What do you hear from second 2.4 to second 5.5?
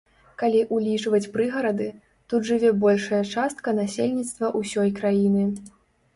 жыве большая частка насельніцтва ўсёй краіны.